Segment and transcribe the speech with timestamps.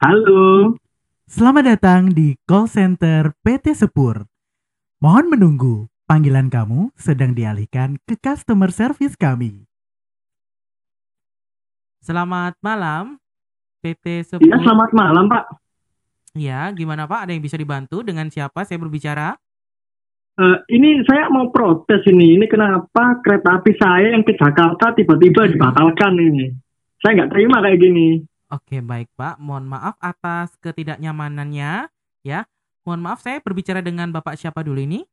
[0.00, 0.72] Halo.
[1.28, 4.24] Selamat datang di call center PT Sepur.
[4.96, 5.76] Mohon menunggu,
[6.08, 9.68] panggilan kamu sedang dialihkan ke customer service kami.
[12.00, 13.20] Selamat malam,
[13.84, 14.48] PT Sepur.
[14.48, 15.44] Iya, selamat malam, Pak.
[16.32, 17.28] Ya, gimana Pak?
[17.28, 18.00] Ada yang bisa dibantu?
[18.00, 19.36] Dengan siapa saya berbicara?
[20.40, 22.40] Eh, ini saya mau protes ini.
[22.40, 26.48] Ini kenapa kereta api saya yang ke Jakarta tiba-tiba dibatalkan ini?
[27.04, 28.29] Saya nggak terima kayak gini.
[28.50, 29.38] Oke, baik Pak.
[29.38, 31.86] Mohon maaf atas ketidaknyamanannya.
[32.26, 32.40] Ya,
[32.82, 35.06] mohon maaf saya berbicara dengan Bapak siapa dulu ini?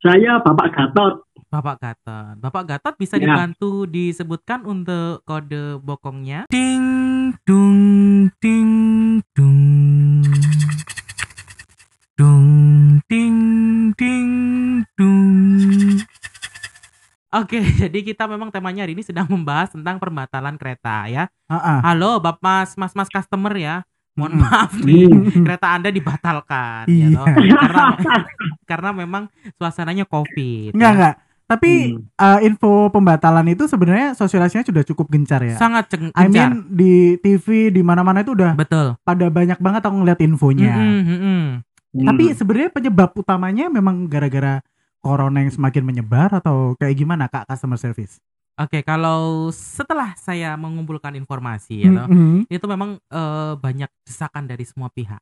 [0.00, 1.24] Saya Bapak Gatot.
[1.48, 2.36] Bapak Gatot.
[2.36, 3.32] Bapak Gatot bisa Ya.
[3.32, 6.44] dibantu disebutkan untuk kode bokongnya?
[6.52, 8.72] Ding dung ding
[9.32, 10.20] dung.
[12.16, 13.49] Dung ding ding
[17.30, 21.30] Oke, jadi kita memang temanya hari ini sedang membahas tentang pembatalan kereta ya.
[21.46, 21.78] Ah.
[21.84, 23.86] Halo, Bapak Mas Mas Mas customer ya.
[24.18, 24.42] Mohon Mm-mm.
[24.42, 25.30] maaf nih, Hmm.
[25.46, 27.14] kereta Anda dibatalkan ya Iya.
[27.14, 27.26] toh.
[27.30, 27.84] Karena
[28.70, 29.22] karena memang
[29.54, 30.74] suasananya Covid.
[30.74, 30.96] Enggak, ya.
[30.96, 31.14] enggak.
[31.46, 35.54] Tapi eh, info pembatalan itu sebenarnya sosialisasinya sudah cukup gencar ya.
[35.54, 36.50] Sangat ceng- I gencar.
[36.50, 38.98] mean di TV di mana-mana itu udah Betul.
[39.00, 40.74] pada banyak banget aku ngeliat infonya.
[40.74, 41.42] Mm-mm, mm-mm.
[41.90, 44.62] Tapi sebenarnya penyebab utamanya memang gara-gara
[45.00, 48.20] corona yang semakin menyebar atau kayak gimana Kak customer service?
[48.60, 52.44] Oke, kalau setelah saya mengumpulkan informasi ya toh, Mm-mm.
[52.44, 55.20] itu memang eh, banyak desakan dari semua pihak.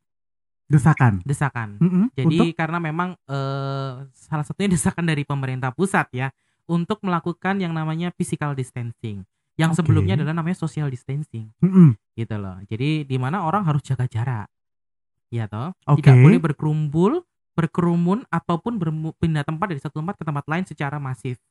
[0.67, 1.23] Desakan.
[1.23, 1.79] Desakan.
[1.79, 2.11] Mm-mm.
[2.19, 2.59] Jadi Untuk?
[2.59, 6.35] karena memang eh, salah satunya desakan dari pemerintah pusat ya
[6.67, 9.23] untuk melakukan yang namanya physical distancing.
[9.59, 9.79] Yang Oke.
[9.83, 11.95] sebelumnya adalah namanya social distancing Mm-mm.
[12.19, 12.59] gitu loh.
[12.67, 14.51] Jadi di mana orang harus jaga jarak.
[15.31, 15.79] Ya toh.
[15.87, 16.03] Oke.
[16.03, 17.23] Tidak boleh berkerumpul,
[17.59, 21.43] berkerumun ataupun berpindah tempat dari satu tempat ke tempat lain secara masif.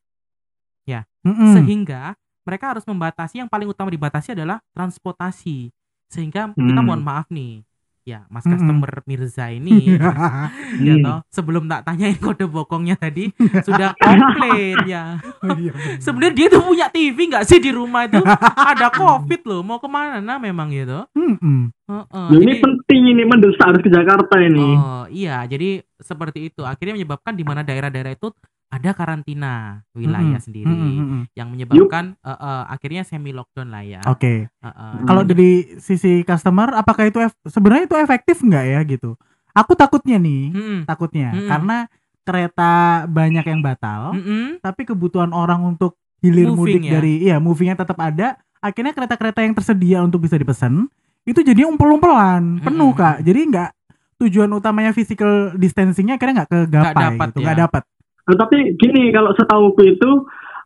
[1.27, 1.51] Mm-mm.
[1.59, 2.15] Sehingga
[2.47, 5.75] mereka harus membatasi yang paling utama dibatasi adalah transportasi.
[6.07, 6.87] Sehingga kita Hmm.
[6.87, 7.66] mohon maaf nih.
[8.07, 8.55] Ya, Mas Mm-mm.
[8.55, 9.99] customer Mirza ini
[10.79, 11.03] ya Hmm.
[11.03, 13.27] toh sebelum tak tanyain kode bokongnya tadi
[13.67, 18.23] sudah komplain ya Oh, iya, sebenarnya dia tuh punya TV nggak sih di rumah itu
[18.71, 21.67] ada covid loh mau ke mana nah memang gitu Mm-mm.
[21.83, 24.67] Heeh, Loh, ini jadi- penting ini mendesak harus ke Jakarta ini.
[24.71, 28.31] oh iya jadi seperti itu akhirnya menyebabkan di mana daerah-daerah itu
[28.67, 29.53] ada karantina
[29.91, 30.43] wilayah Mm-mm.
[30.43, 31.21] sendiri Mm-mm, mm-mm.
[31.33, 34.51] yang menyebabkan eh, eh, akhirnya semi lockdown lah ya Oke.
[34.51, 34.91] Heeh.
[35.03, 39.15] Kalau Jadi- dari sisi customer, apakah itu ef- sebenarnya itu efektif nggak ya gitu?
[39.53, 40.79] Aku takutnya nih, Mm-mm.
[40.83, 41.47] takutnya Mm-mm.
[41.47, 41.77] karena
[42.21, 42.71] kereta
[43.07, 44.59] banyak yang batal, Mm-mm.
[44.59, 46.91] tapi kebutuhan orang untuk hilir Moving mudik ya?
[46.99, 48.35] dari, iya movingnya tetap ada.
[48.59, 50.91] Akhirnya kereta-kereta yang tersedia untuk bisa dipesan
[51.23, 52.99] itu jadi umpel-umpelan, penuh Mm-mm.
[52.99, 53.17] kak.
[53.23, 53.69] Jadi nggak
[54.17, 57.43] tujuan utamanya physical distancingnya akhirnya nggak kegapai dapat gitu, ya.
[57.47, 57.83] nggak dapat.
[58.27, 60.11] Nah, tapi gini, kalau setahuku itu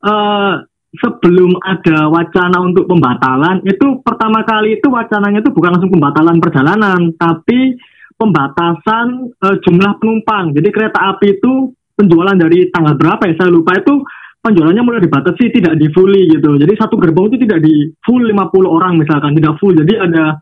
[0.05, 0.53] eh,
[0.97, 6.99] sebelum ada wacana untuk pembatalan, itu pertama kali itu wacananya itu bukan langsung pembatalan perjalanan,
[7.15, 7.77] tapi
[8.17, 10.57] pembatasan eh, jumlah penumpang.
[10.57, 13.33] Jadi kereta api itu penjualan dari tanggal berapa ya?
[13.37, 14.01] Saya lupa itu
[14.41, 16.57] penjualannya mulai dibatasi tidak di fully gitu.
[16.57, 19.77] Jadi satu gerbong itu tidak di full 50 orang misalkan, tidak full.
[19.77, 20.41] Jadi ada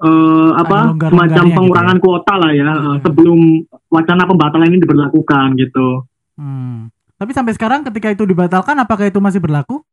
[0.00, 2.98] eh, apa semacam gitu pengurangan kuota lah ya Hmm.
[3.04, 3.38] sebelum
[3.92, 6.04] wacana pembatalan ini diberlakukan gitu.
[6.40, 6.88] Hmm.
[7.20, 9.84] Tapi sampai sekarang ketika itu dibatalkan, apakah itu masih berlaku?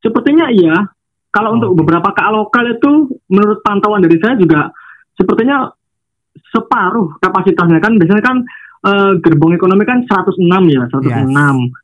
[0.00, 0.88] Sepertinya iya.
[1.28, 1.84] Kalau untuk Oke.
[1.84, 4.72] beberapa KA lokal itu menurut pantauan dari saya juga
[5.12, 5.68] sepertinya
[6.52, 8.36] separuh kapasitasnya kan biasanya kan
[8.88, 10.40] eh, gerbong ekonomi kan 106
[10.72, 11.32] ya, 106.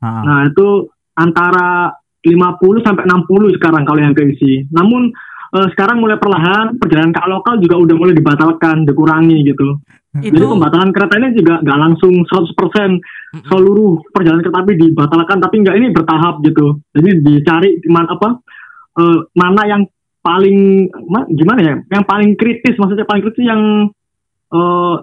[0.01, 0.25] Ah.
[0.25, 1.93] Nah, itu antara
[2.25, 4.69] 50 sampai 60 sekarang kalau yang keisi.
[4.73, 5.13] Namun
[5.51, 9.79] eh, sekarang mulai perlahan perjalanan KA lokal juga udah mulai dibatalkan, dikurangi gitu.
[10.19, 13.45] itu Jadi pembatalan kereta ini juga nggak langsung 100% Mm-mm.
[13.45, 18.41] seluruh perjalanan kereta api dibatalkan tapi nggak ini bertahap gitu jadi dicari di mana apa
[18.97, 19.83] eh, mana yang
[20.19, 20.59] paling
[21.07, 23.63] ma- gimana ya yang paling kritis maksudnya paling kritis yang
[24.49, 24.95] eh,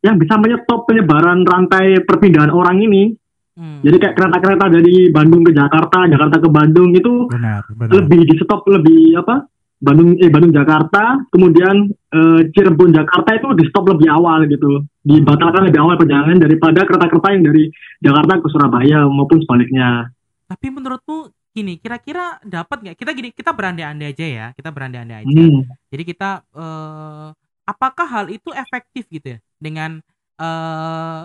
[0.00, 3.14] yang bisa menyetop penyebaran rantai perpindahan orang ini
[3.54, 3.78] Hmm.
[3.86, 8.02] jadi kayak kereta-kereta dari Bandung ke Jakarta Jakarta ke Bandung itu Benar, benar.
[8.02, 9.46] lebih di stop lebih apa
[9.84, 15.68] Bandung eh Bandung Jakarta kemudian eh, Cirebon Jakarta itu di stop lebih awal gitu dibatalkan
[15.68, 17.64] lebih awal perjalanan daripada kereta-kereta yang dari
[18.00, 20.08] Jakarta ke Surabaya maupun sebaliknya
[20.44, 22.96] Tapi menurutmu gini, kira-kira dapat nggak?
[23.00, 25.30] Kita gini, kita berandai-andai aja ya, kita berandai-andai aja.
[25.30, 25.62] Hmm.
[25.88, 27.28] Jadi kita eh,
[27.64, 30.02] apakah hal itu efektif gitu ya dengan
[30.36, 31.22] eh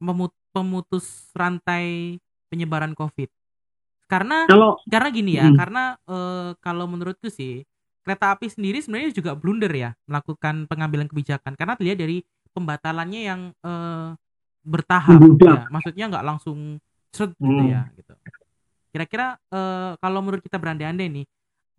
[0.00, 2.16] memut- pemutus rantai
[2.48, 3.28] penyebaran COVID?
[4.08, 5.56] Karena kalau karena gini ya, Hmm.
[5.56, 7.64] karena eh, kalau menurutku sih
[8.02, 12.16] kereta api sendiri sebenarnya juga blunder ya melakukan pengambilan kebijakan karena dilihat dari
[12.52, 14.08] pembatalannya yang eh,
[14.62, 15.66] bertahap Membludak.
[15.66, 15.72] ya.
[15.72, 16.58] Maksudnya nggak langsung
[17.10, 17.70] seret gitu Hmm.
[17.70, 18.12] ya gitu.
[18.92, 21.26] Kira-kira eh, kalau menurut kita berandai-andai nih,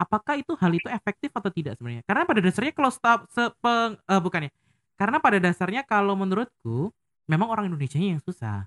[0.01, 2.03] apakah itu hal itu efektif atau tidak sebenarnya?
[2.09, 4.51] Karena pada dasarnya kalau stop sepeng eh, bukan ya.
[4.97, 6.89] Karena pada dasarnya kalau menurutku
[7.29, 8.65] memang orang Indonesia yang susah.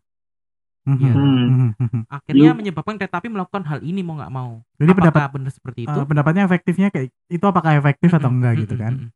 [0.87, 2.07] Mhm.
[2.07, 4.63] Akhirnya menyebabkan kereta api melakukan hal ini mau nggak mau.
[4.79, 5.99] Jadi apakah pendapat benar seperti itu?
[5.99, 9.11] eh, pendapatnya efektifnya kayak itu apakah efektif atau enggak gitu kan?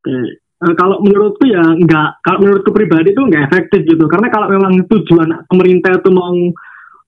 [0.00, 0.16] Oke.
[0.60, 4.04] Eh, kalau menurutku ya enggak, kalau menurutku pribadi itu enggak efektif gitu.
[4.08, 6.32] Karena kalau memang tujuan pemerintah itu mau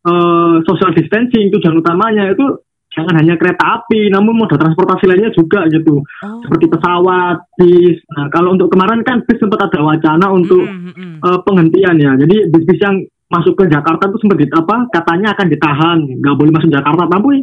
[0.02, 2.44] eh, social distancing, tujuan utamanya itu
[2.92, 6.04] jangan hanya kereta api, namun moda transportasi lainnya juga gitu.
[6.04, 6.40] Oh.
[6.44, 7.96] Seperti pesawat, bis.
[8.12, 11.24] Nah, kalau untuk kemarin kan bis sempat ada wacana untuk mm-mm.
[11.24, 12.12] eh, penghentian ya.
[12.20, 13.00] Jadi bis-bis yang
[13.32, 17.08] masuk ke Jakarta itu sempat apa katanya akan ditahan, nggak boleh masuk Jakarta.
[17.08, 17.40] Tapi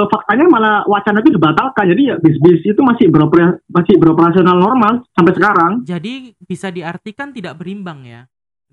[0.00, 1.84] eh, faktanya malah wacana itu dibatalkan.
[1.92, 5.72] Jadi ya bis-bis itu masih beropera, masih beroperasional normal sampai sekarang.
[5.84, 8.24] Jadi bisa diartikan tidak berimbang ya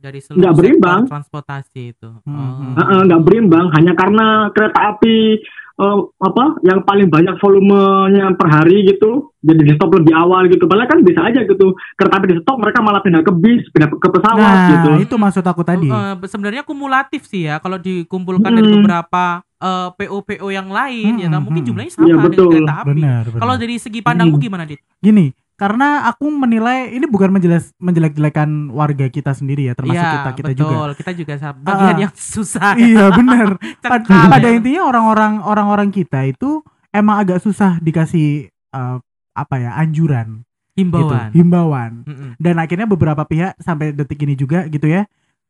[0.03, 1.01] dari seluruh Nggak sektor berimbang.
[1.07, 2.09] transportasi itu.
[2.21, 2.35] Hmm.
[2.35, 2.75] Oh.
[2.75, 5.39] Heeh, nggak berimbang hanya karena kereta api
[5.73, 10.63] eh, apa yang paling banyak volumenya per hari gitu jadi di stop lebih awal gitu
[10.63, 11.65] padahal kan bisa aja gitu
[11.95, 15.15] kereta api di stop mereka malah pindah ke bis pindah ke pesawat Nah, gitu itu
[15.17, 15.87] maksud aku tadi.
[15.87, 18.75] Eh, sebenarnya kumulatif sih ya kalau dikumpulkan dari Hmm.
[18.77, 19.23] beberapa
[19.57, 21.69] eh, PO-PO yang lain ya Hmm, nah, mungkin hmm.
[21.71, 23.01] jumlahnya sama Iya, dengan kereta api.
[23.33, 24.43] Kalau dari segi pandangmu Hmm.
[24.43, 24.83] gimana, Dit?
[24.99, 30.29] Gini, karena aku menilai ini bukan menjelas menjelek-jelekan warga kita sendiri ya, termasuk Iya, kita
[30.33, 30.61] kita betul.
[30.65, 30.93] juga.
[30.93, 32.01] Kita juga sa- bagian Ah.
[32.01, 32.71] yang susah.
[32.75, 33.47] iya, benar.
[34.33, 34.51] Pada ya.
[34.51, 36.59] intinya orang-orang orang-orang kita itu
[36.89, 38.97] emang agak susah dikasih eh,
[39.33, 40.41] apa ya, anjuran
[40.73, 41.05] himbauan.
[41.05, 41.91] gitu, himbauan.
[42.03, 42.29] Mm-mm.
[42.35, 45.05] Dan akhirnya beberapa pihak sampai detik ini juga gitu ya.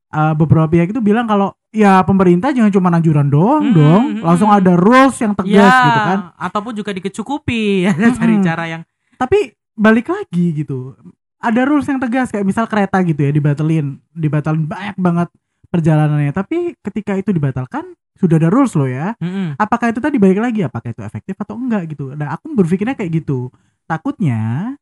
[0.09, 4.21] eh, beberapa pihak itu bilang kalau ya pemerintah jangan cuma anjuran doang Hmm, dong, hmm,
[4.21, 4.59] langsung hmm.
[4.59, 6.19] ada rules yang tegas Ya, gitu kan.
[6.37, 8.45] ataupun juga dikecukupi ya cari Mm-mm.
[8.45, 8.81] cara yang
[9.15, 10.97] tapi balik lagi gitu.
[11.43, 13.99] Ada rules yang tegas kayak misal kereta gitu ya dibatalin.
[14.15, 15.29] Dibatalin banyak banget
[15.67, 16.31] perjalanannya.
[16.31, 19.17] Tapi ketika itu dibatalkan sudah ada rules loh ya.
[19.19, 19.57] Mm-mm.
[19.57, 20.63] apakah itu tadi balik lagi?
[20.63, 22.13] Apakah itu efektif atau enggak gitu?
[22.13, 23.49] Nah aku berpikirnya kayak gitu.
[23.89, 24.73] Takutnya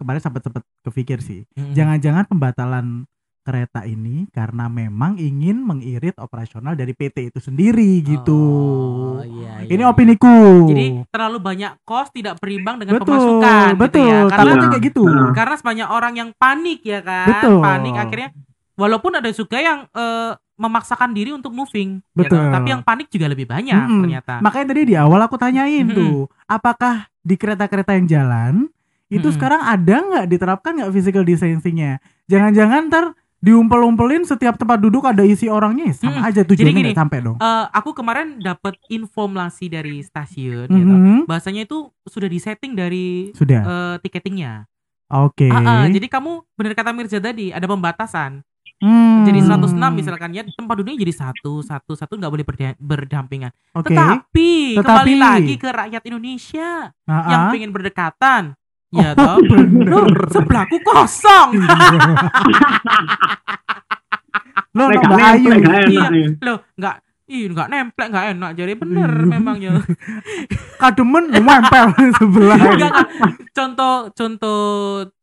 [0.00, 1.44] kemarin sempat sempat kepikir sih.
[1.54, 1.76] Mm-mm.
[1.76, 3.04] jangan-jangan pembatalan
[3.40, 8.42] kereta ini karena memang ingin mengirit operasional dari PT itu sendiri gitu
[9.16, 9.88] Oh, iya, iya, ini iya.
[9.88, 14.20] opiniku Jadi terlalu banyak kos tidak berimbang dengan betul pemasukan gitu betul ya.
[14.28, 14.68] Karena Iya.
[14.68, 15.32] kayak gitu Nah.
[15.32, 17.28] karena sebanyak orang yang panik ya kan.
[17.28, 17.60] Betul.
[17.60, 18.28] Panik akhirnya
[18.76, 22.36] walaupun ada juga yang eh, memaksakan diri untuk moving ya Betul.
[22.36, 22.52] toh.
[22.52, 24.00] Tapi yang panik juga lebih banyak Mm-mm.
[24.04, 24.34] ternyata.
[24.44, 25.96] Makanya tadi di awal aku tanyain Mm-mm.
[25.96, 28.54] tuh, apakah di kereta-kereta yang jalan
[29.08, 29.34] itu Mm-mm.
[29.34, 31.98] sekarang ada nggak diterapkan nggak physical distancingnya?
[32.28, 33.04] Jangan-jangan ntar
[33.40, 36.28] diumpel-umpelin setiap tempat duduk ada isi orangnya ya sama Mm-mm.
[36.28, 37.36] aja tujuannya gini, nggak sampai dong.
[37.36, 40.98] Eh, aku kemarin dapat informasi dari stasiun ya toh.
[40.98, 41.18] Mhm.
[41.24, 44.68] Bahasanya itu sudah disetting dari Sudah, eh, tiketingnya.
[45.08, 45.48] oke.
[45.48, 48.44] Ah, ah, jadi kamu benar kata Mirza tadi ada pembatasan.
[48.80, 49.28] Hmm.
[49.28, 53.52] Jadi 106 misalkan ya tempat duduknya jadi satu satu satu nggak boleh berda- berdampingan.
[53.72, 53.92] Oke.
[53.92, 57.50] Tetapi, Tetapi- kembali lagi ke rakyat Indonesia Ah, yang ah.
[57.52, 58.56] pengen berdekatan.
[58.90, 59.46] Ya Oh, toh.
[59.46, 60.10] bener.
[60.28, 61.50] Sebelahku kosong.
[64.70, 65.48] Lo Nek nambah gak ayu.
[65.48, 66.06] nempel, gak enak Iya.
[66.10, 66.54] ya.
[66.76, 66.96] Nggak
[67.30, 68.50] Ih, nggak nempel, nggak enak.
[68.58, 69.26] Jadi bener Iya.
[69.28, 69.70] memangnya.
[70.76, 71.86] Kademen nempel
[72.18, 72.58] sebelah.
[72.58, 73.06] Enggak, enggak.
[73.52, 74.58] Contoh, contoh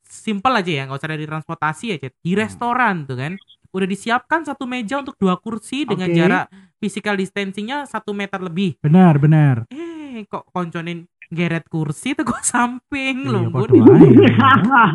[0.02, 2.08] simpel aja ya, nggak usah dari transportasi aja.
[2.08, 2.40] Di Hmm.
[2.40, 3.36] restoran tuh kan,
[3.70, 6.16] udah disiapkan satu meja untuk dua kursi dengan Oke.
[6.16, 6.46] jarak
[6.80, 8.80] physical distancingnya satu meter lebih.
[8.80, 9.56] Benar, benar.
[9.68, 14.08] Eh, kok konconin geret kursi tuh kok samping Iya, podo ae.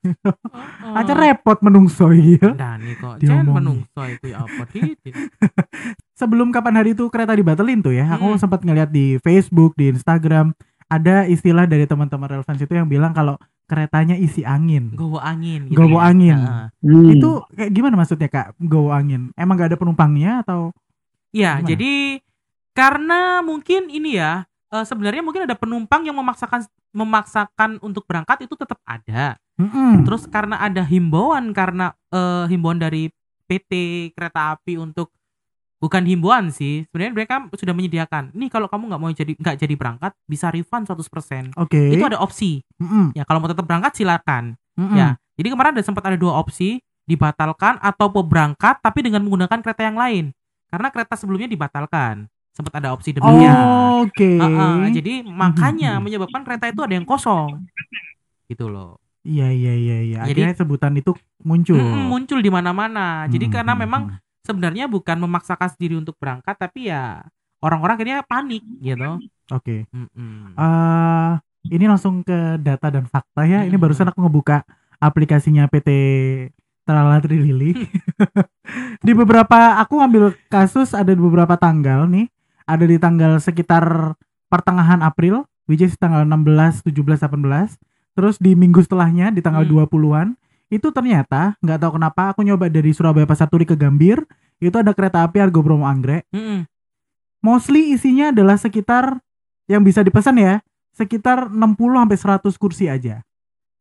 [0.93, 2.53] Aja repot menungso ya.
[2.53, 5.09] Nah nih kok, jangan menungso itu ya apa gitu.
[6.15, 8.38] sebelum kapan hari itu kereta dibatalin tuh ya aku Hmm.
[8.38, 10.53] sempat ngeliat di Facebook di Instagram
[10.87, 13.35] ada istilah dari teman-teman relevan itu yang bilang kalau
[13.65, 16.07] keretanya isi angin Gowo angin gitu Gowo ya.
[16.07, 16.37] angin.
[16.79, 17.09] Hmm.
[17.09, 20.71] itu kayak gimana maksudnya kak go angin emang gak ada penumpangnya atau
[21.33, 21.67] Ya, Gimana?
[21.67, 21.93] jadi
[22.75, 28.54] karena mungkin ini ya eh, sebenarnya mungkin ada penumpang yang memaksakan memaksakan untuk berangkat itu
[28.59, 29.38] tetap ada.
[29.54, 30.02] Mm-mm.
[30.02, 33.11] Terus karena ada himbauan karena eh, himbauan dari
[33.47, 33.73] PT
[34.19, 35.14] kereta api untuk
[35.78, 36.83] bukan himbauan sih.
[36.90, 38.35] Sebenarnya mereka sudah menyediakan.
[38.35, 41.54] Nih kalau kamu nggak mau jadi nggak jadi berangkat bisa refund 100%.
[41.54, 42.66] oke Itu ada opsi.
[42.83, 43.14] Mm-mm.
[43.14, 44.59] Ya kalau mau tetap berangkat silakan.
[44.75, 44.99] Mm-mm.
[44.99, 45.14] Ya.
[45.38, 49.99] Jadi kemarin ada sempat ada dua opsi dibatalkan atau berangkat tapi dengan menggunakan kereta yang
[49.99, 50.25] lain.
[50.71, 52.26] Karena kereta sebelumnya dibatalkan.
[52.55, 53.51] Sempat ada opsi demikian.
[53.51, 56.03] Oh, oke Heeh, jadi makanya Mhm.
[56.03, 57.67] menyebabkan kereta itu ada yang kosong.
[58.47, 58.97] Gitu loh.
[59.23, 63.25] iya iya iya iya Jadi- akhirnya sebutan itu muncul Mm-mm, muncul di mana-mana.
[63.27, 64.21] Jadi Hmm, karena hmm, memang hmm.
[64.43, 67.25] sebenarnya bukan memaksakan sendiri untuk berangkat tapi ya
[67.59, 69.17] orang-orang akhirnya panik gitu.
[69.49, 70.53] oke Mm-mm.
[70.55, 71.33] eh
[71.67, 73.65] ini langsung ke data dan fakta ya.
[73.65, 73.81] Ini Hmm.
[73.81, 74.61] barusan aku ngebuka
[74.99, 75.89] aplikasinya PT
[76.85, 77.73] Tralala Trilili.
[79.01, 82.29] di beberapa aku ngambil kasus ada di beberapa tanggal nih.
[82.64, 84.16] Ada di tanggal sekitar
[84.49, 87.76] pertengahan April, which is tanggal 16, 17, 18.
[88.14, 89.90] Terus di minggu setelahnya di tanggal Hmm.
[89.90, 90.28] 20-an
[90.73, 94.23] itu ternyata nggak tahu kenapa aku nyoba dari Surabaya Pasar Turi ke Gambir,
[94.62, 96.25] itu ada kereta api Argo Bromo Anggrek.
[96.33, 96.64] Mm-mm.
[97.44, 99.21] Mostly isinya adalah sekitar
[99.68, 100.64] yang bisa dipesan ya,
[100.97, 103.21] sekitar 60 sampai 100 kursi aja.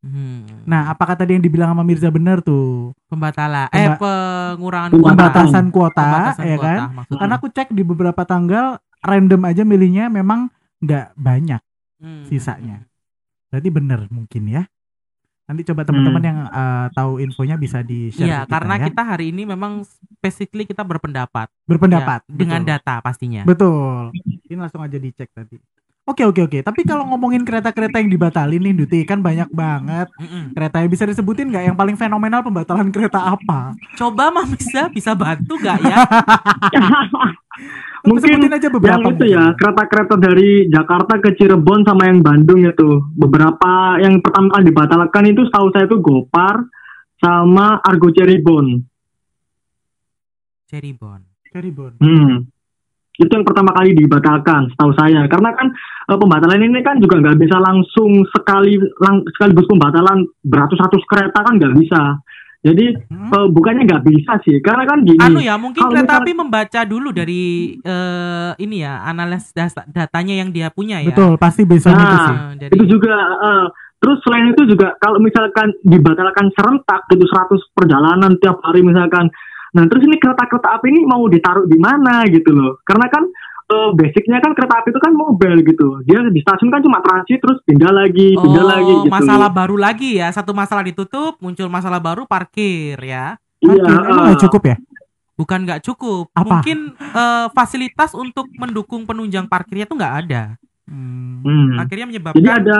[0.03, 0.43] Hmm.
[0.67, 2.91] Nah, apakah tadi yang dibilang sama Mirza benar tuh?
[3.07, 5.15] pembatalan eh Pemba- pengurangan Pembatasan.
[5.15, 5.15] kuota.
[5.15, 6.79] Pembatasan kuota, Pembatasan ya kuota, kan?
[6.93, 7.19] maksudnya.
[7.23, 8.65] Karena aku cek di beberapa tanggal
[8.99, 11.61] random aja milihnya memang nggak banyak
[11.97, 12.27] Hmm.
[12.27, 12.83] sisanya.
[13.47, 14.67] Berarti bener mungkin ya.
[15.43, 16.29] Nanti coba teman-teman Hmm.
[16.29, 18.83] yang eh, tahu infonya bisa di share Iya, karena ya.
[18.87, 19.83] kita hari ini memang
[20.17, 22.71] basically kita berpendapat berpendapat Ya, dengan betul.
[22.73, 23.43] data pastinya.
[23.43, 24.11] Betul.
[24.43, 25.55] Ini langsung aja dicek tadi.
[26.03, 26.59] Oke oke oke.
[26.59, 30.51] Tapi kalau ngomongin kereta-kereta yang dibatalin nih Duti kan banyak banget Mm-mm.
[30.51, 33.71] kereta yang bisa disebutin nggak yang paling fenomenal pembatalan kereta apa?
[33.95, 36.03] Coba Mamisa bisa bantu gak ya?
[38.03, 38.99] Mungkin Sebutin aja beberapa.
[38.99, 44.59] yang itu ya kereta-kereta dari Jakarta ke Cirebon sama yang Bandung itu beberapa yang pertama
[44.59, 46.67] kali dibatalkan itu setahu saya itu Gopar
[47.15, 48.83] sama Argo Cirebon.
[50.67, 51.21] Cirebon.
[51.47, 51.95] Cirebon.
[52.03, 52.43] Hmm.
[53.15, 55.69] Itu yang pertama kali dibatalkan setahu saya karena kan
[56.03, 61.55] eh, pembatalan ini kan juga nggak bisa langsung sekali lang, sekaligus pembatalan beratus-ratus kereta kan
[61.55, 62.01] nggak bisa.
[62.63, 63.27] Jadi Hmm?
[63.29, 65.19] eh, bukannya nggak bisa sih karena kan gini.
[65.19, 67.43] Anu ya, mungkin kereta misal- api membaca dulu dari
[67.77, 71.11] eh, ini ya, analis das- datanya yang dia punya ya.
[71.11, 72.37] Betul, pasti besok Nah, itu sih.
[72.59, 73.65] Jadi itu juga eh,
[73.99, 79.27] terus selain itu juga kalau misalkan dibatalkan serentak gitu 100 perjalanan tiap hari misalkan
[79.73, 83.25] nah terus ini kereta-kereta api ini mau ditaruh di mana gitu loh karena kan
[83.73, 87.41] eh, basicnya kan kereta api itu kan mobil gitu dia di stasiun kan cuma transit
[87.41, 90.31] terus pindah lagi pindah Oh, lagi gitu masalah baru lagi ya.
[90.31, 93.35] Satu masalah ditutup, muncul masalah baru parkir ya.
[93.59, 94.75] iya Parkir, emang nggak cukup ya?
[95.33, 96.25] Bukan nggak cukup.
[96.31, 96.45] Apa?
[96.61, 100.43] Mungkin eh, fasilitas untuk mendukung penunjang parkirnya tuh nggak ada.
[100.87, 101.41] Hmm.
[101.43, 101.79] hmm.
[101.79, 102.77] Akhirnya jadi menyebabkan ada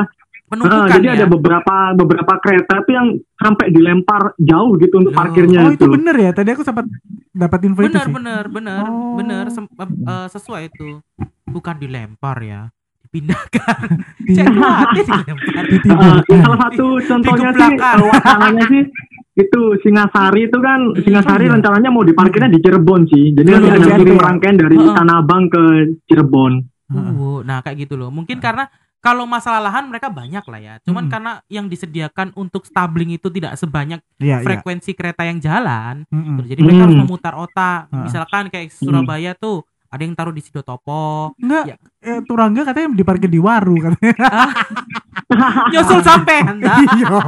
[0.53, 1.13] penumpukan eh, jadi ya.
[1.15, 5.19] ada beberapa beberapa kereta itu yang sampai dilempar jauh gitu untuk Loh.
[5.19, 6.31] parkirnya Oh itu bener ya?
[6.31, 6.85] Tadi aku sempat
[7.29, 8.13] dapat info itu bener sih.
[8.13, 9.15] bener bener Oh.
[9.15, 9.69] bener sem-
[10.03, 11.01] eh, sesuai itu
[11.45, 12.69] bukan dilempar ya
[13.03, 13.77] dipindahkan
[14.25, 16.39] Di- cek dilempar Ditidurkan.
[16.39, 18.83] salah satu contohnya sih kalau wacananya sih
[19.33, 21.53] itu Singasari itu kan Hmm, Singasari oh iya.
[21.57, 23.33] rencananya mau diparkirnya di Cirebon sih.
[23.33, 24.77] Jadi nanti ada kirim rangkaian dari.
[24.77, 25.63] Tanah Abang ke
[26.05, 26.61] Cirebon.
[26.85, 28.69] Uh, nah kayak gitu loh mungkin karena
[29.03, 31.11] kalau masalah lahan mereka banyak lah ya cuman Hmm.
[31.11, 34.45] karena yang disediakan untuk stabling itu tidak sebanyak Iya, iya.
[34.47, 36.39] frekuensi kereta yang jalan Mm-mm.
[36.39, 36.55] gitu.
[36.55, 37.03] jadi mereka harus Hmm.
[37.03, 38.01] memutar otak Ah.
[38.01, 41.75] misalkan kayak Surabaya tuh ada yang taruh di Sidotopo Enggak, Ya.
[42.01, 44.15] eh, Turangga katanya diparkir di Waru katanya.
[45.69, 46.41] nyusul sampai
[46.97, 47.19] Iya.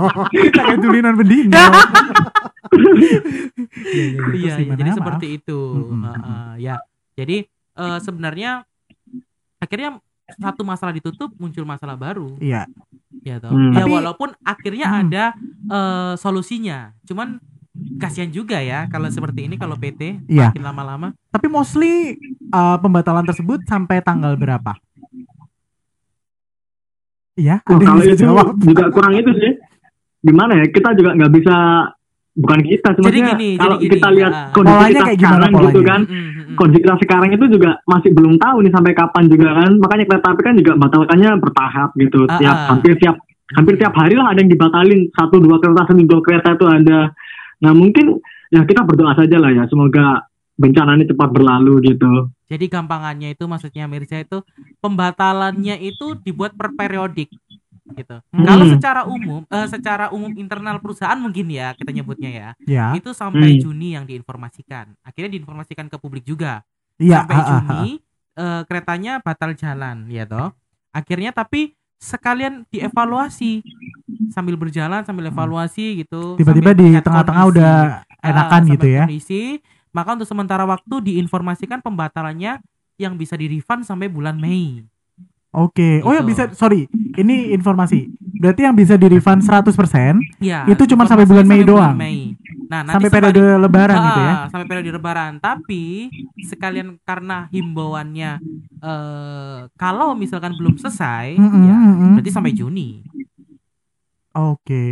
[0.50, 1.53] Kayak tulinan bendino.
[3.94, 4.77] iya, iya, gimana?
[4.77, 6.01] jadi seperti itu Mm-mm.
[6.03, 6.75] Heeh, ya
[7.13, 7.38] jadi
[7.75, 8.65] eh, sebenarnya
[9.58, 12.65] akhirnya satu masalah ditutup muncul masalah baru Iya.
[13.22, 13.72] ya toh Hmm.
[13.72, 15.00] ya Tapi- walaupun akhirnya Hmm.
[15.03, 15.24] ada
[15.65, 17.38] eh, solusinya cuman
[17.96, 20.50] kasihan juga ya kalau seperti ini kalau PT Iya.
[20.50, 22.15] makin lama-lama Tapi mostly
[22.50, 24.72] uh, pembatalan tersebut sampai tanggal berapa?
[27.36, 28.55] Iya, Oh, kalau itu jawab.
[28.58, 29.60] juga kurang itu sih.
[30.24, 30.65] Gimana ya?
[30.65, 31.55] Kita juga nggak bisa
[32.36, 34.48] bukan kita sebenarnya gini, kalau gini, kita lihat ah.
[34.51, 35.88] kondisi Polanya kita kayak gimana sekarang gitu polanya?
[35.88, 36.01] kan.
[36.04, 36.56] Mm, mm, mm.
[36.56, 39.72] Kondisi kita sekarang itu juga masih belum tahu nih sampai kapan juga kan.
[39.80, 42.20] Makanya kereta api kan juga batalkannya bertahap gitu.
[42.27, 42.68] Ah, Tiap ah.
[42.75, 43.15] hampir tiap
[43.56, 47.00] hampir tiap hari lah ada yang dibatalin satu dua kereta satu dua kereta itu ada.
[47.63, 48.20] Nah mungkin
[48.51, 52.32] ya kita berdoa saja lah ya semoga bencana ini cepat berlalu gitu.
[52.48, 54.39] jadi gampangannya itu maksudnya Mirza itu
[54.80, 57.27] pembatalannya itu dibuat per periodik
[57.96, 58.44] gitu Hmm.
[58.44, 62.86] kalau secara umum eh, secara umum internal perusahaan mungkin ya kita nyebutnya ya Ya.
[62.94, 63.62] itu sampai Hmm.
[63.64, 66.62] Juni yang diinformasikan akhirnya diinformasikan ke publik juga
[66.96, 67.40] Iya, sampai.
[67.42, 67.84] Juni
[68.36, 70.52] eh, keretanya batal jalan ya toh
[70.92, 73.64] akhirnya tapi sekalian dievaluasi
[74.30, 76.36] sambil berjalan sambil evaluasi gitu.
[76.36, 77.74] Tiba-tiba di tengah-tengah udah
[78.20, 79.04] Ah, enakan sambil gitu ya.
[79.04, 79.44] kondisi
[79.92, 82.60] maka untuk sementara waktu diinformasikan pembatalannya
[82.96, 84.84] yang bisa di refund sampai bulan Mei
[85.56, 86.04] Oke.
[86.04, 86.36] Oh ya Gitu.
[86.36, 86.92] bisa, sorry.
[87.16, 88.12] Ini informasi.
[88.36, 91.96] Berarti yang bisa di refund 100% ya Itu cuma sampai bulan Mei sampai bulan doang?
[91.96, 92.20] Mei.
[92.66, 94.34] nah nanti sampai periode lebaran gitu ya.
[94.52, 96.10] Sampai periode lebaran tapi
[96.44, 98.32] sekalian karena himbauannya
[98.86, 102.12] eh kalau misalkan belum selesai Mm-mm, ya mm-mm.
[102.20, 103.02] berarti sampai Juni
[104.36, 104.84] Oke.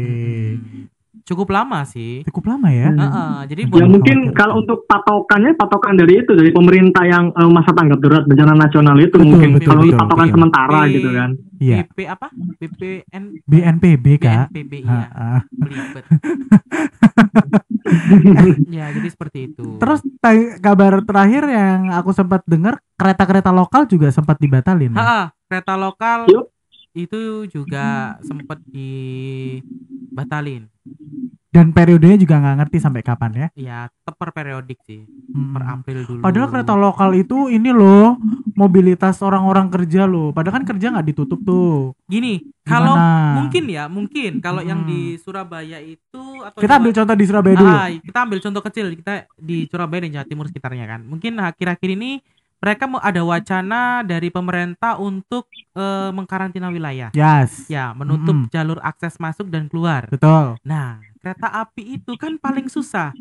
[0.56, 0.93] Mm-mm.
[1.24, 2.88] Cukup lama sih Cukup lama ya.
[2.88, 3.00] Hmm.
[3.00, 4.36] Heeh, jadi Ya buat mungkin khawatir.
[4.36, 8.96] kalau untuk patokannya patokan dari itu dari pemerintah yang eh, masa tanggap darurat bencana nasional
[8.98, 9.98] itu Betul, mungkin betul, kalau betul.
[9.98, 10.32] patokan Iya.
[10.34, 10.92] sementara Iya.
[10.92, 11.30] gitu kan.
[11.58, 11.76] Iya.
[11.86, 12.28] BP apa
[12.60, 14.46] BPN BNPB kak.
[14.50, 15.06] BNPB Ah, ya
[15.54, 16.04] belibet
[18.70, 19.66] Ya, jadi seperti itu.
[19.78, 20.00] Terus
[20.60, 24.92] kabar terakhir yang aku sempat dengar kereta-kereta lokal juga sempat dibatalin.
[24.92, 25.00] ya?
[25.00, 26.50] Ha, kereta lokal Yup.
[26.94, 30.68] itu juga sempat dibatalin.
[31.48, 33.48] Dan periodenya juga nggak ngerti sampai kapan ya.
[33.54, 35.06] Ya, tetap per periodik sih.
[35.06, 35.54] Hmm.
[35.54, 36.20] Per April dulu.
[36.20, 38.18] Padahal kereta lokal itu ini loh
[38.54, 40.34] mobilitas orang-orang kerja loh.
[40.34, 41.94] Padahal kan kerja nggak ditutup tuh.
[42.10, 42.98] Gini, kalau
[43.38, 44.90] mungkin ya, mungkin kalau yang Hmm.
[44.90, 47.70] di Surabaya itu atau Kita ambil Jawa- contoh di Surabaya dulu.
[47.72, 51.06] Ah, kita ambil contoh kecil kita di Surabaya dan Jawa Timur sekitarnya kan.
[51.06, 52.18] Mungkin akhir-akhir ini
[52.64, 57.12] mereka mau ada wacana dari pemerintah untuk eh, mengkarantina wilayah.
[57.12, 57.68] Yes.
[57.68, 58.52] Ya, menutup Mm-mm.
[58.56, 60.08] jalur akses masuk dan keluar.
[60.08, 60.56] Betul.
[60.64, 63.12] Nah, kereta api itu kan paling susah.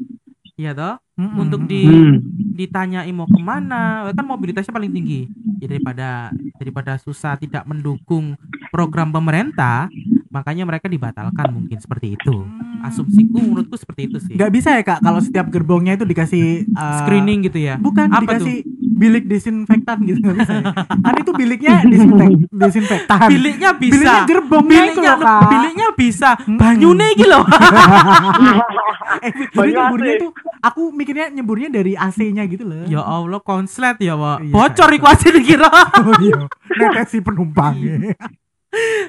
[0.55, 1.71] Ya toh, Mm-mm, Untuk mm-mm.
[1.75, 2.19] di- Hmm.
[2.53, 5.27] ditanyai mau ke mana, kan mobilitasnya paling tinggi.
[5.59, 6.31] Ya, daripada
[6.61, 8.37] daripada susah tidak mendukung
[8.71, 9.89] program pemerintah,
[10.31, 12.47] makanya mereka dibatalkan mungkin seperti itu.
[12.85, 14.35] Asumsiku menurutku seperti itu sih.
[14.37, 17.81] Nggak bisa ya kak kalau setiap gerbongnya itu dikasih uh, Screening gitu ya.
[17.81, 18.63] Bukan Apa dikasih
[19.03, 20.53] bilik desinfektan gitu nggak bisa.
[20.55, 20.63] ya?
[21.05, 23.27] kan itu biliknya disinfek- desinfektan.
[23.27, 23.95] Biliknya bisa.
[23.99, 25.43] Biliknya gerbongnya itu biliknya, loh kak.
[25.51, 26.31] biliknya bisa.
[26.39, 26.57] Mm-mm.
[26.57, 27.45] Banyune iki loh.
[29.27, 30.23] eh, jadi Banyak nyemburnya AC.
[30.23, 30.31] tuh
[30.61, 32.87] aku mikirnya nyemburnya dari AC-nya gitu loh.
[32.87, 34.39] ya Allah konslet ya, Pak.
[34.41, 35.71] Iya, Bocor iku aja dikira.
[36.03, 36.39] Oh iya,
[36.73, 37.79] netesi penumpang.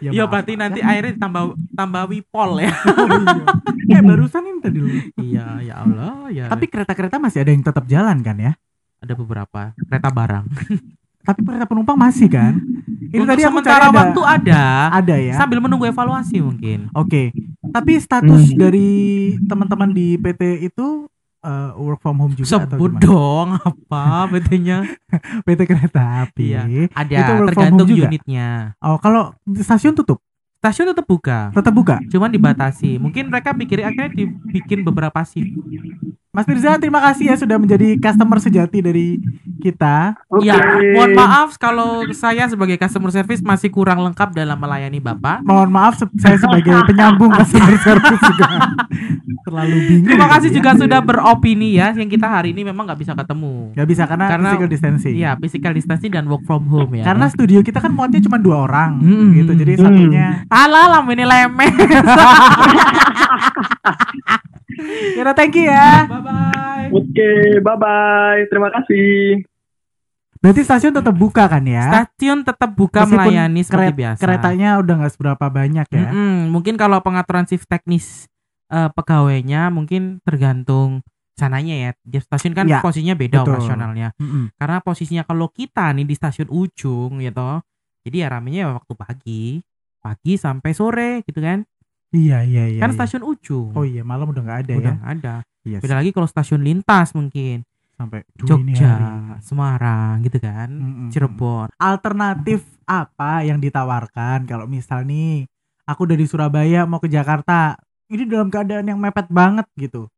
[0.04, 2.70] Ya maaf, berarti nanti airnya tambah tambah wipol ya.
[2.70, 3.46] Oh, iya.
[3.88, 4.92] Kayak barusan ini tadi loh.
[5.18, 6.46] iya, ya Allah, ya.
[6.48, 8.52] Tapi kereta-kereta masih ada yang tetap jalan kan ya?
[9.04, 10.46] Ada beberapa kereta barang.
[11.24, 12.60] Tapi kereta penumpang masih kan?
[13.06, 14.64] Ini Untuk tadi aku sementara cari ada, waktu ada.
[14.92, 15.36] ada ya.
[15.36, 16.92] Sambil menunggu evaluasi mungkin.
[16.92, 17.32] Oke.
[17.64, 18.60] Tapi status Hmm.
[18.60, 18.90] dari
[19.40, 21.08] teman-teman di PT itu
[21.40, 23.00] uh, work from home juga atau Sebut gimana?
[23.02, 24.78] dong apa betulnya?
[25.46, 26.44] PT Kereta Api.
[26.50, 26.62] Iya.
[26.92, 28.08] Ada Itu work from tergantung home juga?
[28.10, 28.48] unitnya.
[28.80, 30.20] Oh, kalau stasiun tutup,
[30.64, 32.00] Stasiun tetap buka, tetap buka.
[32.08, 32.96] cuman dibatasi.
[32.96, 35.52] Mungkin mereka pikir akhirnya dibikin beberapa shift.
[36.32, 39.22] Mas Mirza, terima kasih ya sudah menjadi customer sejati dari
[39.60, 40.18] kita.
[40.26, 40.48] Oke.
[40.48, 40.58] Ya,
[40.90, 45.44] mohon maaf kalau saya sebagai customer service masih kurang lengkap dalam melayani Bapak.
[45.44, 48.50] Mohon maaf se- saya sebagai penyambung customer service juga
[49.44, 50.10] terlalu bingung.
[50.10, 50.56] Terima kasih ya.
[50.58, 51.94] juga sudah beropini ya.
[51.94, 53.70] Yang kita hari ini memang nggak bisa ketemu.
[53.74, 55.14] Gak bisa karena, Karena- physical distancing.
[55.14, 57.06] Iya, physical distancing dan work from home ya.
[57.06, 59.38] Karena studio kita kan muatnya cuma dua orang Hmm.
[59.38, 59.54] gitu.
[59.54, 59.84] Jadi Hmm.
[59.86, 61.74] satunya Alah, lam ini lemes.
[65.14, 66.08] Ya udah, thank you ya.
[66.08, 66.88] bye bye.
[66.92, 68.42] Oke, bye bye.
[68.48, 69.44] Terima kasih.
[70.40, 71.88] Berarti stasiun tetap buka kan ya?
[71.88, 74.20] Stasiun tetap buka Meskipun melayani seperti keret- biasa.
[74.20, 76.08] Keretanya udah nggak seberapa banyak ya.
[76.10, 78.26] Mm-mm, mungkin kalau pengaturan shift teknis
[78.68, 81.00] eh, pegawainya mungkin tergantung
[81.34, 81.90] sananya ya.
[82.02, 83.54] Di stasiun kan Ya, posisinya beda betul.
[83.54, 84.12] operasionalnya.
[84.18, 84.52] Mm-mm.
[84.54, 87.62] Karena posisinya kalau kita nih di stasiun ujung gitu.
[88.04, 89.44] Jadi ya ramenya ya waktu pagi,
[90.04, 91.64] pagi sampai sore gitu kan.
[92.14, 92.80] Iya iya iya.
[92.84, 92.98] kan iya.
[93.00, 93.72] stasiun ujung.
[93.74, 95.08] Oh iya malam udah nggak ada Udah ya.
[95.08, 95.34] ada.
[95.64, 97.64] Iya Beda lagi kalau stasiun lintas mungkin.
[97.94, 99.38] sampai Jogja, hari.
[99.46, 100.66] Semarang gitu kan.
[100.66, 101.10] Mm-mm.
[101.14, 101.70] Cirebon.
[101.78, 105.46] Alternatif apa yang ditawarkan kalau misal nih
[105.86, 107.78] aku dari Surabaya mau ke Jakarta
[108.10, 110.10] ini dalam keadaan yang mepet banget gitu.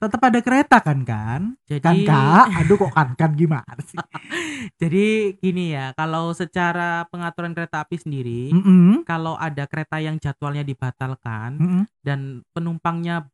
[0.00, 1.40] Tetap ada kereta kan kan?
[1.68, 2.46] Jadi Kan kak?
[2.64, 4.00] Aduh kok kan kan gimana sih?
[4.80, 9.04] jadi gini ya, kalau secara pengaturan kereta api sendiri, Mm-mm.
[9.04, 11.82] kalau ada kereta yang jadwalnya dibatalkan Mm-mm.
[12.00, 13.28] dan penumpangnya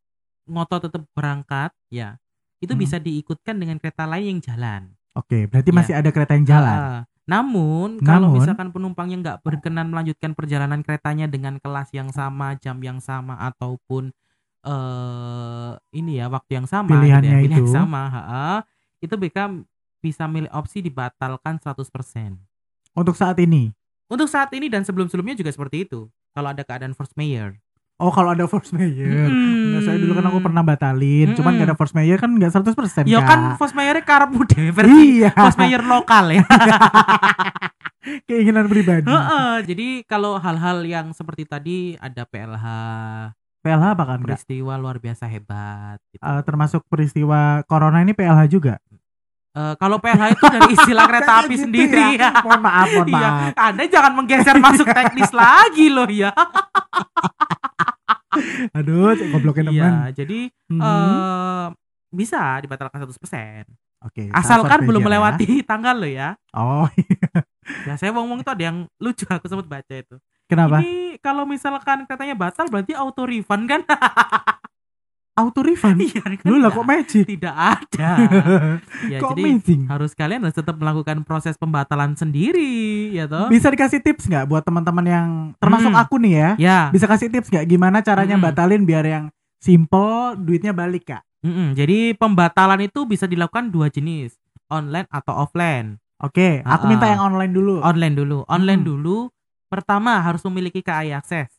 [0.47, 2.19] ngotot tetap berangkat, ya
[2.59, 2.83] itu Hmm.
[2.83, 4.83] bisa diikutkan dengan kereta lain yang jalan.
[5.15, 5.79] Oke, berarti Iya.
[5.79, 6.79] masih ada kereta yang jalan.
[6.79, 8.43] Ah, namun kalau Namun?
[8.43, 14.11] misalkan penumpangnya nggak berkenan melanjutkan perjalanan keretanya dengan kelas yang sama, jam yang sama ataupun
[14.67, 17.73] eh ini ya waktu yang sama, gitu ya, Pilihannya pilihan itu.
[17.73, 18.49] sama, ha-ha,
[18.99, 19.49] itu mereka
[19.99, 22.35] bisa milih opsi dibatalkan 100%.
[22.93, 23.71] Untuk saat ini.
[24.07, 26.07] Untuk saat ini dan sebelum-sebelumnya juga seperti itu.
[26.31, 27.57] Kalau ada keadaan force mayor.
[27.97, 29.27] Oh kalau ada force mayor.
[29.27, 29.73] Mm.
[29.73, 31.33] Enggak, saya dulu kan aku pernah batalin.
[31.33, 31.61] Cuman Mm-mm.
[31.61, 33.27] gak ada force mayor kan nggak 100% Ya Kak.
[33.27, 35.33] kan force mayornya karepmu dhewe versi Iya.
[35.33, 36.45] force mayor lokal ya.
[38.29, 39.03] Keinginan pribadi.
[39.05, 42.65] Heeh, jadi kalau hal-hal yang seperti tadi ada PLH,
[43.67, 45.99] PLH apa kan peristiwa luar biasa hebat.
[46.09, 46.23] gitu.
[46.23, 48.75] Eh, termasuk peristiwa corona ini PLH juga.
[49.53, 52.31] Eh, kalau PLH itu dari istilah kereta api Gitu sendiri ya.
[52.31, 52.31] ya.
[52.41, 53.51] Mohon maaf, mohon Iya, maaf.
[53.59, 56.31] Anda jangan menggeser masuk teknis lagi loh ya.
[58.77, 59.75] Aduh, goblokin teman.
[59.75, 60.81] Iya, jadi Mhm.
[60.81, 61.67] eh
[62.13, 63.65] bisa dibatalkan 100%.
[64.05, 64.29] Oke.
[64.31, 65.07] Asalkan sabar belum ya.
[65.09, 66.29] melewati tanggal loh ya.
[66.53, 66.87] Oh,
[67.83, 70.17] Ya saya ngomong itu ada yang lucu aku sempat baca itu.
[70.47, 70.81] Kenapa?
[70.81, 73.81] Ini kalau misalkan katanya batal berarti auto refund kan?
[75.37, 76.01] Auto refund.
[76.01, 76.49] Iya kan?
[76.49, 77.25] Lah tidak- kok magic?
[77.29, 78.11] tidak ada.
[79.13, 79.83] ya kok jadi amazing?
[79.85, 82.73] harus kalian harus tetap melakukan proses pembatalan sendiri
[83.13, 83.53] ya toh.
[83.53, 85.29] Bisa dikasih tips nggak buat teman-teman yang
[85.61, 86.01] termasuk Hmm.
[86.01, 86.51] aku nih ya?
[86.57, 86.79] Ya.
[86.89, 88.49] Bisa kasih tips nggak gimana caranya Hmm.
[88.49, 89.25] batalin biar yang
[89.61, 91.21] simple duitnya balik kak?
[91.45, 96.01] Mm-mm, jadi pembatalan itu bisa dilakukan dua jenis, online atau offline.
[96.17, 97.85] Oke, aku Ah, minta yang online dulu.
[97.85, 98.39] Online dulu.
[98.49, 98.89] Online Hmm.
[98.89, 99.17] dulu.
[99.67, 101.51] Pertama harus memiliki KAI akses.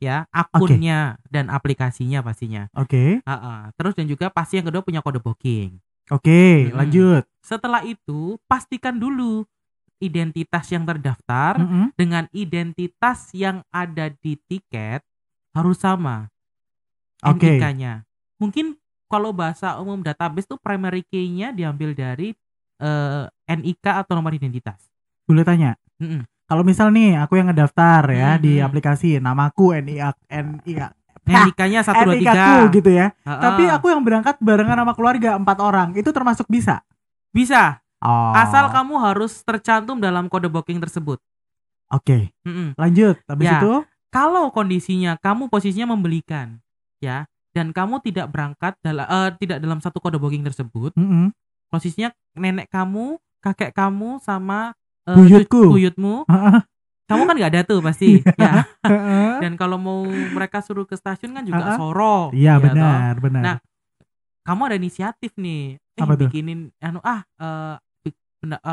[0.00, 2.72] Ya, akunnya dan aplikasinya pastinya.
[2.72, 3.20] Oke.
[3.28, 3.60] Ah, ah.
[3.76, 5.76] Terus dan juga pasti yang kedua punya kode booking.
[6.08, 6.74] Oke, Mm-mm.
[6.74, 7.22] lanjut.
[7.44, 9.44] Setelah itu pastikan dulu
[10.00, 11.92] identitas yang terdaftar Mm-mm.
[11.94, 15.04] dengan identitas yang ada di tiket
[15.52, 16.32] harus sama.
[17.20, 17.60] Oke.
[17.60, 18.08] NIK-nya.
[18.40, 22.32] Mungkin kalau bahasa umum database tuh primary key-nya diambil dari
[22.80, 24.80] eh, NIK atau nomor identitas.
[25.28, 25.76] Boleh tanya.
[26.00, 26.24] Mm-mm.
[26.50, 28.66] Kalau misal nih aku yang ngedaftar ya di Mhm.
[28.66, 30.90] aplikasi namaku NIA NIA
[31.22, 32.66] NIK-nya satu dua tiga.
[32.74, 33.14] Gitu ya.
[33.14, 33.38] Heeh.
[33.38, 36.82] Tapi aku yang berangkat barengan sama keluarga empat orang itu termasuk bisa.
[37.30, 38.32] bisa Oh.
[38.34, 41.20] asal kamu harus tercantum dalam kode booking tersebut.
[41.92, 42.72] Oke, Mm-mm.
[42.74, 43.20] lanjut.
[43.28, 43.60] Habis Ya.
[43.60, 43.74] itu
[44.10, 46.58] Kalau kondisinya kamu posisinya membelikan,
[46.98, 49.06] ya, dan kamu tidak berangkat dalam
[49.38, 51.30] tidak dalam satu kode booking tersebut, mm-mm.
[51.70, 54.74] posisinya nenek kamu, kakek kamu sama
[55.08, 55.62] eh, Buyutku.
[55.72, 56.28] buyutmu,
[57.08, 58.64] kamu kan nggak ada tuh pasti, ya.
[58.84, 59.40] Heeh.
[59.40, 62.30] Dan kalau mau mereka suruh ke stasiun kan juga soro.
[62.34, 62.74] Iya ya toh?
[62.74, 63.42] benar, benar.
[63.44, 63.56] Nah,
[64.40, 66.26] Kamu ada inisiatif nih, eh Apa tuh?
[66.32, 67.76] bikinin anu ah eh,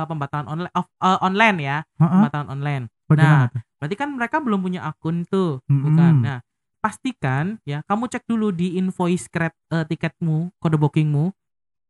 [0.08, 2.84] pembatalan online off- eh, online ya, pembatalan online.
[3.08, 3.62] Bagaimana nah, tuh?
[3.78, 5.84] Berarti kan mereka belum punya akun tuh, Mm-mm.
[5.86, 6.14] bukan?
[6.24, 6.40] Nah,
[6.80, 11.36] pastikan ya, kamu cek dulu di invoice kred, eh, tiketmu, kode bookingmu,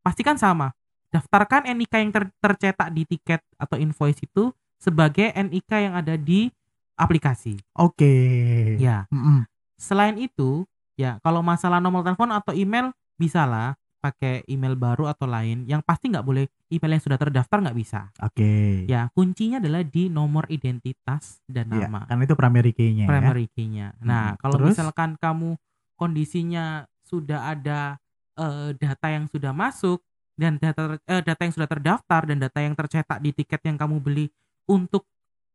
[0.01, 0.73] pastikan sama.
[1.07, 6.51] Daftarkan NIK yang ter- tercetak di tiket atau invoice itu sebagai NIK yang ada di
[6.93, 7.55] aplikasi.
[7.73, 8.13] Oke.
[8.75, 9.45] Ya, Mm-mm.
[9.75, 15.25] selain itu, ya kalau masalah nomor telepon atau email bisa lah pakai email baru atau
[15.25, 15.63] lain.
[15.63, 18.09] Yang pasti nggak boleh email yang sudah terdaftar nggak bisa.
[18.19, 18.83] Oke.
[18.85, 22.05] Ya, kuncinya adalah di nomor identitas dan Iya, nama.
[22.05, 23.09] kan itu primary key-nya ya.
[23.09, 23.95] primary key-nya.
[24.01, 24.37] Nah, Mhm.
[24.37, 24.69] kalau Terus?
[24.75, 25.55] misalkan kamu
[25.97, 26.65] kondisinya
[27.01, 27.97] sudah ada
[28.37, 29.97] eh, data yang sudah masuk
[30.37, 33.97] dan data eh, data yang sudah terdaftar dan data yang tercetak di tiket yang kamu
[33.97, 34.29] beli
[34.63, 35.09] untuk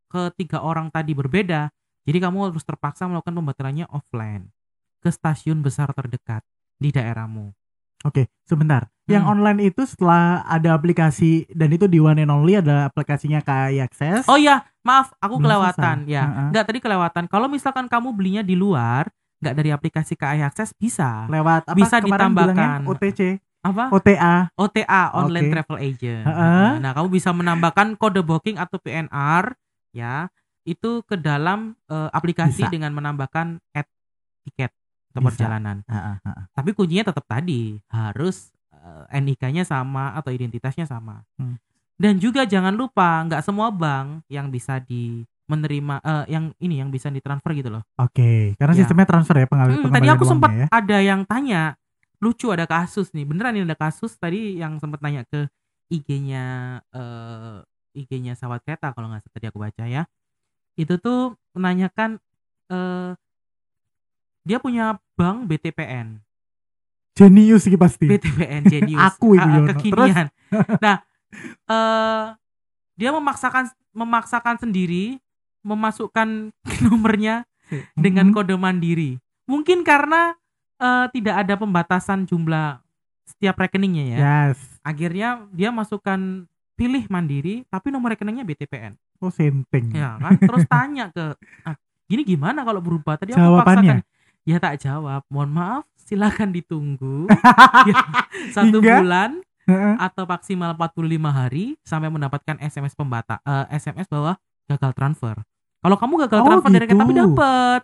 [0.07, 1.71] ketiga orang tadi berbeda,
[2.03, 4.51] jadi kamu harus terpaksa melakukan pembatalannya offline
[4.99, 6.45] ke stasiun besar terdekat
[6.77, 7.55] di daerahmu.
[8.03, 8.91] Oke, sebentar.
[9.07, 9.33] Yang Hmm.
[9.33, 14.27] online itu setelah ada aplikasi dan itu di one and only ada aplikasinya KAI Access.
[14.27, 16.11] Oh iya, maaf, aku Belum kelewatan selesai.
[16.11, 16.23] ya.
[16.27, 16.47] Heeh.
[16.51, 17.25] Enggak tadi kelewatan.
[17.27, 19.07] Kalau misalkan kamu belinya di luar,
[19.39, 21.27] nggak dari aplikasi KAI Access bisa.
[21.27, 22.87] lewat apa bisa ditambahkan.
[22.87, 23.95] OTC, Apa?
[23.95, 24.51] OTA.
[24.59, 25.53] OTA online Oke.
[25.55, 26.25] travel agent.
[26.27, 26.69] Heeh.
[26.83, 29.55] Nah, kamu bisa menambahkan kode booking atau PNR
[29.95, 30.27] ya
[30.63, 32.71] itu ke dalam eh, aplikasi Bisa.
[32.71, 33.87] dengan menambahkan add
[34.43, 34.75] tiket
[35.15, 35.27] atau Bisa.
[35.31, 35.87] perjalanan.
[35.87, 36.17] Heeh.
[36.51, 41.23] Tapi kuncinya tetap tadi harus eh, NIK-nya sama atau identitasnya sama.
[41.39, 41.55] Hmm.
[41.95, 46.91] Dan juga jangan lupa nggak semua bank yang bisa di menerima eh, yang ini yang
[46.91, 47.83] bisa ditransfer gitu loh.
[47.95, 48.79] Oke, karena Ya.
[48.83, 50.67] sistemnya transfer ya pengambil Hmm, tadi aku sempat ya.
[50.67, 51.79] ada yang tanya
[52.23, 55.51] lucu ada kasus nih beneran ini ada kasus tadi yang sempat nanya ke
[55.91, 56.45] IG-nya
[56.89, 57.59] eh
[57.93, 60.07] IG-nya sawat kereta kalau nggak salah tadi aku baca ya
[60.79, 62.17] itu tuh menanyakan
[62.71, 63.13] eh
[64.43, 66.19] dia punya bank BTPN
[67.13, 68.09] Jenius sih pasti.
[68.09, 69.69] BTPN Genius Aku ini, Ah, ah, Yono.
[69.77, 70.27] kekinian
[70.85, 70.97] nah
[71.69, 72.25] eh
[72.97, 75.19] dia memaksakan memaksakan sendiri
[75.61, 76.55] memasukkan
[76.87, 77.45] nomornya
[77.95, 78.35] dengan Mhm.
[78.35, 79.17] kode mandiri.
[79.45, 80.37] Mungkin karena
[80.83, 82.83] eh, tidak ada pembatasan jumlah
[83.23, 84.19] setiap rekeningnya ya.
[84.19, 84.59] Yes.
[84.83, 86.19] Akhirnya dia masukkan
[86.75, 88.99] pilih mandiri tapi nomor rekeningnya BTPN.
[89.23, 89.95] Oh, senteng.
[89.95, 90.35] Ya kan?
[90.37, 94.03] Terus tanya ke ah, gini gimana kalau berubah tadi aku Jawabannya?
[94.03, 94.11] paksakan.
[94.43, 95.23] Ya tak jawab.
[95.31, 97.31] Mohon maaf, silakan ditunggu
[97.87, 97.95] Ya,
[98.59, 98.99] satu Hingga?
[98.99, 99.31] bulan
[99.97, 104.35] atau maksimal 45 hari sampai mendapatkan SMS pembata eh, SMS bahwa
[104.67, 105.39] gagal transfer.
[105.79, 106.91] Kalau kamu gagal Oh, transfer dari gitu.
[106.93, 107.83] kereta api dapat.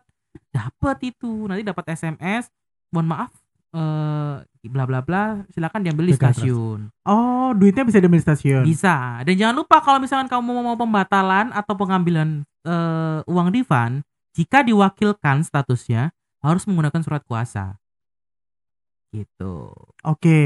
[0.49, 1.31] Dapat itu.
[1.47, 2.51] Nanti dapat SMS,
[2.91, 3.33] mohon maaf
[3.69, 4.37] eh
[4.69, 6.89] bla bla bla, silakan diambil di stasiun.
[7.09, 8.65] Oh, duitnya bisa diambil di stasiun.
[8.65, 9.21] Bisa.
[9.25, 14.05] Dan jangan lupa kalau misalkan kamu mau pembatalan atau pengambilan eh, uang refund,
[14.37, 16.13] jika diwakilkan statusnya
[16.45, 17.77] harus menggunakan surat kuasa.
[19.09, 19.73] Gitu.
[20.05, 20.41] Oke.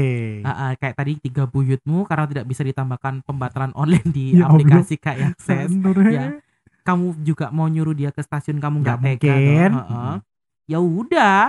[0.47, 4.95] Ah, ah, kayak tadi tiga buyutmu karena tidak bisa ditambahkan pembatalan online di Ya aplikasi
[4.95, 5.71] kayak akses.
[6.11, 6.39] Ya.
[6.83, 9.69] Kamu juga mau nyuruh dia ke stasiun kamu Nggak tega mungkin.
[9.71, 9.75] dong.
[9.79, 10.15] Heeh.
[10.63, 11.39] Ya udah,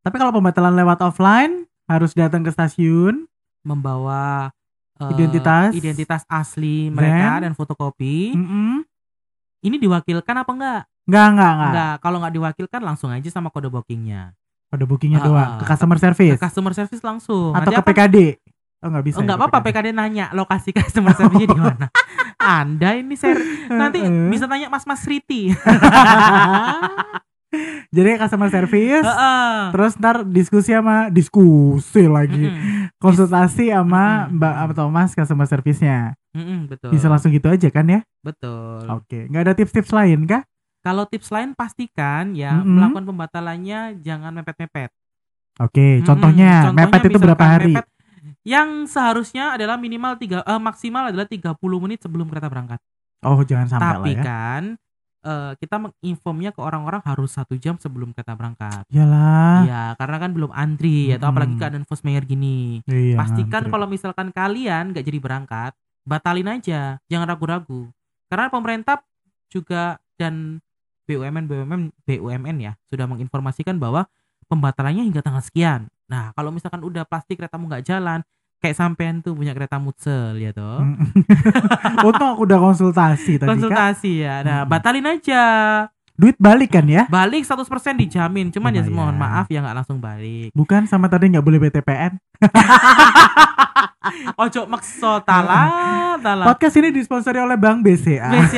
[0.00, 3.26] Tapi kalau pembatalan lewat offline harus datang ke stasiun.
[3.60, 4.48] membawa
[4.96, 5.76] eh, Identitas.
[5.76, 7.40] identitas asli mereka Dan?
[7.42, 8.32] dan fotokopi.
[8.32, 8.80] Mm-mm.
[9.60, 10.80] Ini diwakilkan apa enggak?
[11.04, 11.68] Enggak, enggak, enggak.
[11.68, 11.94] Enggak.
[12.00, 14.32] Kalau nggak diwakilkan langsung aja sama kode bookingnya.
[14.66, 15.52] Pada bookingnya Ah, doang.
[15.60, 16.40] Ke customer Ke service.
[16.40, 17.52] customer service langsung.
[17.52, 18.16] Atau Nanti ke apa- PKD.
[18.80, 19.16] Oh, enggak bisa.
[19.16, 21.86] Oh, enggak ya, apa-apa PKD nanya lokasi customer service-nya di mana.
[22.40, 23.36] Anda ini ser
[23.68, 24.00] nanti
[24.32, 25.52] bisa tanya Mas Mas Riti.
[27.96, 29.58] Jadi customer service Heeh.
[29.74, 32.46] terus ntar diskusi sama diskusi lagi.
[32.46, 32.94] Mm-mm.
[33.02, 34.38] Konsultasi sama Mm-mm.
[34.38, 36.14] Mbak sama Thomas customer service-nya.
[36.30, 36.94] Mm-mm, betul.
[36.94, 38.00] Bisa langsung gitu aja kan ya?
[38.22, 38.86] Betul.
[38.86, 40.42] Oke, nggak ada tips-tips lain kah?
[40.80, 42.78] Kalau tips lain pastikan ya Mm-mm.
[42.78, 44.90] melakukan pembatalannya jangan mepet-mepet.
[45.60, 46.06] Oke, Mm-mm.
[46.06, 47.74] contohnya, mepet itu berapa hari?
[47.74, 47.86] mepet
[48.40, 52.80] yang seharusnya adalah minimal tiga eh, maksimal adalah 30 menit sebelum kereta berangkat.
[53.20, 54.22] Oh, jangan sampai Tapi lah ya.
[54.24, 54.62] kan
[55.24, 58.84] eh, kita menginformnya ke orang-orang harus satu jam sebelum kereta berangkat.
[58.88, 59.58] Iyalah.
[59.64, 61.32] Iya, karena kan belum antri atau Mm-mm.
[61.34, 62.80] apalagi keadaan force mayor gini.
[62.88, 65.72] Iya, Pastikan kalau misalkan kalian nggak jadi berangkat,
[66.04, 67.92] batalin aja, jangan ragu-ragu.
[68.30, 69.02] Karena pemerintah
[69.50, 70.62] juga dan
[71.10, 74.06] BUMN BUMN BUMN ya sudah menginformasikan bahwa
[74.46, 75.90] pembatalannya hingga tanggal sekian.
[76.10, 78.22] Nah, kalau misalkan udah pasti keretamu nggak jalan,
[78.60, 80.84] kayak sampean tuh punya kereta mutsel ya toh.
[80.84, 81.00] Mm.
[82.08, 83.48] Untung aku udah konsultasi tadi.
[83.48, 84.44] Konsultasi ya.
[84.44, 84.68] Nah, Mm.
[84.68, 85.42] batalin aja.
[86.14, 87.08] Duit balik kan ya?
[87.08, 87.64] Balik 100%
[87.96, 88.52] dijamin.
[88.52, 88.92] Cuman ya Lumayan.
[88.92, 90.52] mohon maaf ya nggak langsung balik.
[90.52, 92.20] Bukan sama tadi nggak boleh BTPN.
[94.36, 95.64] Ojo makso tala
[96.20, 96.44] tala.
[96.48, 98.28] Podcast ini disponsori oleh Bank BCA.
[98.30, 98.52] Wes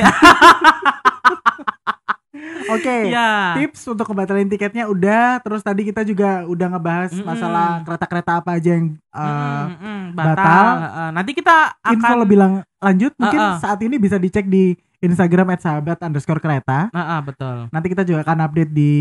[2.65, 3.11] Oke.
[3.11, 3.53] Ya.
[3.55, 5.39] Tips untuk ngebatalin tiketnya udah.
[5.39, 7.25] Terus tadi kita juga udah ngebahas Mm-mm.
[7.25, 10.35] masalah kereta-kereta apa aja yang uh, Mm, mm, batal.
[10.35, 10.67] batal.
[10.79, 11.09] Heeh.
[11.11, 13.57] Nanti kita akan info lebih lang lanjut mungkin Uh-uh.
[13.59, 16.87] saat ini bisa dicek di Instagram @sahabat underscore kereta.
[16.89, 17.67] Heeh, betul.
[17.67, 18.91] Nanti kita juga akan update di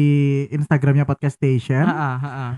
[0.51, 1.87] Instagramnya Podcast Station.
[1.87, 2.53] Heeh, heeh.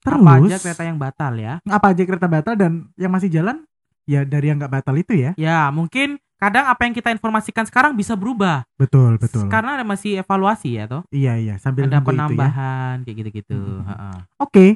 [0.00, 1.54] Terus Apa aja kereta yang batal ya?
[1.60, 3.66] apa aja kereta batal dan yang masih jalan
[4.06, 5.34] ya dari yang nggak batal itu ya.
[5.34, 8.64] Ya, mungkin kadang apa yang kita informasikan sekarang bisa berubah.
[8.76, 9.48] Betul betul.
[9.48, 11.02] Karena ada masih evaluasi ya toh.
[11.08, 12.04] Iya iya sambil Ada ya.
[12.04, 13.56] penambahan kayak gitu-gitu.
[13.56, 13.84] Mm.
[13.88, 14.16] Heeh.
[14.36, 14.66] Oke,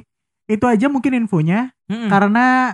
[0.45, 2.09] itu aja mungkin infonya Mm-mm.
[2.09, 2.73] karena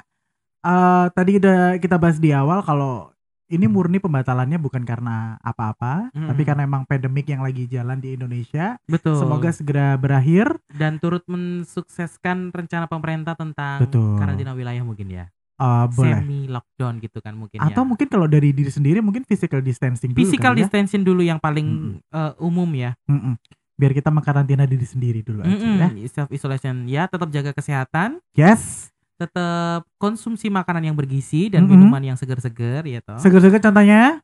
[0.62, 3.12] eh, tadi udah kita bahas di awal kalau
[3.48, 3.80] ini Hmm.
[3.80, 6.28] murni pembatalannya bukan karena apa-apa, Mm-mm.
[6.28, 8.76] tapi karena emang pandemik yang lagi jalan di Indonesia.
[8.84, 9.16] Betul.
[9.16, 10.60] Semoga segera berakhir.
[10.68, 14.20] dan turut mensukseskan rencana pemerintah tentang Betul.
[14.20, 15.26] karantina wilayah mungkin ya.
[15.58, 16.22] Eh, boleh.
[16.22, 17.88] Semi lockdown gitu kan mungkin Atau ya.
[17.90, 20.62] mungkin kalau dari diri sendiri mungkin physical distancing dulu physical ya.
[20.62, 22.14] distancing dulu yang paling Mm-mm.
[22.14, 22.94] eh, umum ya.
[23.06, 23.34] Mm-mm.
[23.74, 25.90] Biar kita mengkarantina diri sendiri dulu aja ya.
[26.08, 28.90] Self isolation ya, tetap jaga kesehatan, Yes.
[29.18, 31.74] tetap konsumsi makanan yang bergizi dan Mm-mm.
[31.76, 33.18] minuman yang segar-segar ya toh.
[33.18, 34.22] Seger-seger contohnya?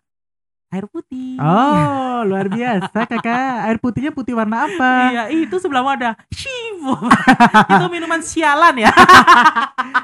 [0.74, 1.38] Air putih.
[1.38, 3.70] Oh, luar biasa kakak.
[3.70, 5.14] Air putihnya putih warna apa?
[5.14, 6.98] Iya, itu sebelahmu ada Shivo.
[7.78, 8.90] itu minuman sialan ya.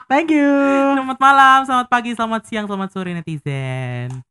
[0.05, 0.45] Thank you.
[0.93, 4.21] Selamat malam, selamat pagi, selamat siang, selamat sore netizen.